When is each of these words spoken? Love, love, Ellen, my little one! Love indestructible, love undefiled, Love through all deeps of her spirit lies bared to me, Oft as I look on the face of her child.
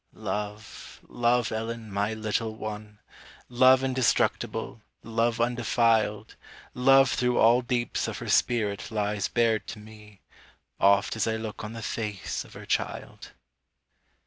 Love, 0.15 0.99
love, 1.07 1.51
Ellen, 1.51 1.91
my 1.91 2.15
little 2.15 2.55
one! 2.55 2.97
Love 3.49 3.83
indestructible, 3.83 4.81
love 5.03 5.39
undefiled, 5.39 6.35
Love 6.73 7.11
through 7.11 7.37
all 7.37 7.61
deeps 7.61 8.07
of 8.07 8.17
her 8.17 8.27
spirit 8.27 8.89
lies 8.89 9.27
bared 9.27 9.67
to 9.67 9.77
me, 9.77 10.19
Oft 10.79 11.15
as 11.17 11.27
I 11.27 11.35
look 11.35 11.63
on 11.63 11.73
the 11.73 11.83
face 11.83 12.43
of 12.43 12.53
her 12.53 12.65
child. 12.65 13.33